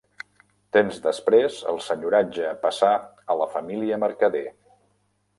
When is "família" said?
3.57-4.01